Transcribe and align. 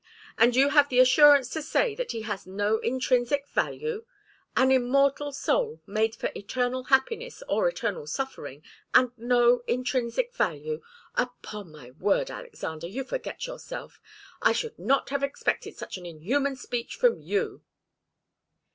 And 0.35 0.55
you 0.55 0.69
have 0.69 0.89
the 0.89 0.97
assurance 0.99 1.47
to 1.49 1.61
say 1.61 1.93
that 1.93 2.11
he 2.11 2.23
has 2.23 2.47
no 2.47 2.79
intrinsic 2.79 3.47
value! 3.49 4.03
An 4.57 4.71
immortal 4.71 5.31
soul, 5.31 5.79
made 5.85 6.15
for 6.15 6.31
eternal 6.35 6.85
happiness 6.85 7.43
or 7.47 7.69
eternal 7.69 8.07
suffering, 8.07 8.63
and 8.95 9.11
no 9.15 9.61
intrinsic 9.67 10.33
value! 10.33 10.81
Upon 11.13 11.71
my 11.71 11.91
word, 11.91 12.31
Alexander, 12.31 12.87
you 12.87 13.03
forget 13.03 13.45
yourself! 13.45 14.01
I 14.41 14.53
should 14.53 14.79
not 14.79 15.11
have 15.11 15.21
expected 15.21 15.75
such 15.77 15.97
an 15.97 16.07
inhuman 16.07 16.55
speech 16.55 16.95
from 16.95 17.21
you." 17.21 17.61